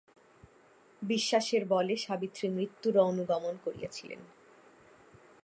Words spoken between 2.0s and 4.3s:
সাবিত্রী মৃত্যুরও অনুগমন করিয়াছিলেন।